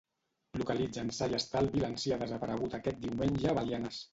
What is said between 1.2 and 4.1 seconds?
i estalvi l'ancià desaparegut aquest diumenge a Belianes.